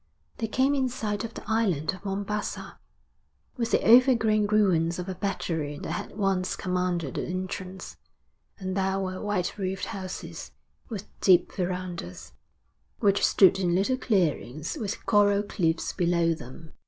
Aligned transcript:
They 0.39 0.47
came 0.47 0.73
in 0.73 0.89
sight 0.89 1.23
of 1.23 1.35
the 1.35 1.47
island 1.47 1.93
of 1.93 2.01
Mombassa, 2.03 2.79
with 3.55 3.69
the 3.69 3.87
overgrown 3.87 4.47
ruins 4.47 4.97
of 4.97 5.07
a 5.07 5.13
battery 5.13 5.77
that 5.77 5.91
had 5.91 6.17
once 6.17 6.55
commanded 6.55 7.13
the 7.13 7.25
entrance; 7.27 7.97
and 8.57 8.75
there 8.75 8.97
were 8.97 9.21
white 9.21 9.59
roofed 9.59 9.85
houses, 9.85 10.53
with 10.89 11.05
deep 11.19 11.51
verandas, 11.51 12.31
which 12.97 13.23
stood 13.23 13.59
in 13.59 13.75
little 13.75 13.95
clearings 13.97 14.75
with 14.75 15.05
coral 15.05 15.43
cliffs 15.43 15.93
below 15.93 16.33
them. 16.33 16.73